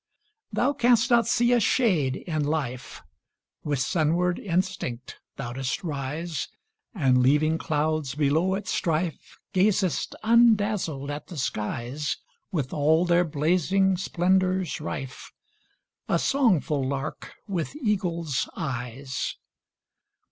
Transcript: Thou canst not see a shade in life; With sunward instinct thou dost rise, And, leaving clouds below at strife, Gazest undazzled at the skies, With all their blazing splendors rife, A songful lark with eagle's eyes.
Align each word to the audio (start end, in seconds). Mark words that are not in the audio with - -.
Thou 0.51 0.73
canst 0.73 1.11
not 1.11 1.27
see 1.27 1.53
a 1.53 1.59
shade 1.59 2.15
in 2.15 2.43
life; 2.43 3.03
With 3.63 3.77
sunward 3.77 4.39
instinct 4.39 5.19
thou 5.35 5.53
dost 5.53 5.83
rise, 5.83 6.47
And, 6.95 7.19
leaving 7.21 7.59
clouds 7.59 8.15
below 8.15 8.55
at 8.55 8.67
strife, 8.67 9.37
Gazest 9.53 10.15
undazzled 10.23 11.11
at 11.11 11.27
the 11.27 11.37
skies, 11.37 12.17
With 12.51 12.73
all 12.73 13.05
their 13.05 13.23
blazing 13.23 13.95
splendors 13.95 14.81
rife, 14.81 15.31
A 16.09 16.17
songful 16.17 16.83
lark 16.83 17.35
with 17.47 17.75
eagle's 17.75 18.49
eyes. 18.57 19.35